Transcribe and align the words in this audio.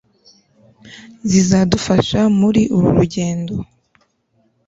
zizadufasha 1.29 2.19
muri 2.39 2.61
uru 2.75 2.89
rugendo 2.97 3.53